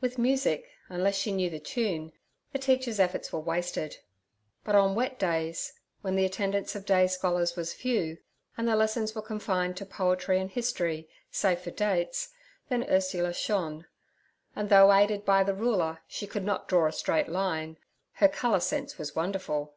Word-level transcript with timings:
With 0.00 0.16
music, 0.16 0.64
unless 0.88 1.16
she 1.18 1.30
knew 1.32 1.50
the 1.50 1.58
tune, 1.60 2.12
the 2.50 2.58
teacher's 2.58 2.98
efforts 2.98 3.30
were 3.30 3.40
wasted. 3.40 3.98
But 4.64 4.74
on 4.74 4.94
wet 4.94 5.18
days, 5.18 5.74
when 6.00 6.16
the 6.16 6.24
attendance 6.24 6.74
of 6.74 6.86
day 6.86 7.06
scholars 7.08 7.56
was 7.56 7.74
few 7.74 8.16
and 8.56 8.66
the 8.66 8.74
lessons 8.74 9.14
were 9.14 9.20
confined 9.20 9.76
to 9.76 9.84
poetry 9.84 10.40
and 10.40 10.50
history, 10.50 11.10
save 11.30 11.60
for 11.60 11.72
dates, 11.72 12.30
then 12.70 12.88
Ursula 12.88 13.34
shone; 13.34 13.84
and 14.56 14.70
though 14.70 14.90
aided 14.94 15.26
by 15.26 15.44
the 15.44 15.52
ruler 15.52 16.00
she 16.08 16.26
could 16.26 16.44
not 16.46 16.68
draw 16.68 16.86
a 16.86 16.90
straight 16.92 17.28
line, 17.28 17.76
her 18.12 18.28
colour 18.28 18.60
sense 18.60 18.96
was 18.96 19.14
wonderful. 19.14 19.74